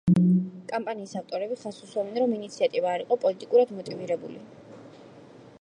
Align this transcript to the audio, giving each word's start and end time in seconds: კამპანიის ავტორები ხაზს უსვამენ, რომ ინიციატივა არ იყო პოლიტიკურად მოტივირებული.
კამპანიის 0.71 1.13
ავტორები 1.19 1.57
ხაზს 1.65 1.83
უსვამენ, 1.87 2.19
რომ 2.23 2.35
ინიციატივა 2.39 2.97
არ 2.97 3.07
იყო 3.07 3.21
პოლიტიკურად 3.27 3.77
მოტივირებული. 3.81 4.43